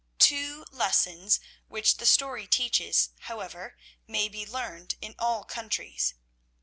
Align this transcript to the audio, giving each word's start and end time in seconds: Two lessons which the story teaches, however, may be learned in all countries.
Two 0.17 0.65
lessons 0.71 1.39
which 1.67 1.97
the 1.97 2.07
story 2.07 2.47
teaches, 2.47 3.11
however, 3.19 3.77
may 4.07 4.27
be 4.27 4.47
learned 4.47 4.95
in 4.99 5.13
all 5.19 5.43
countries. 5.43 6.15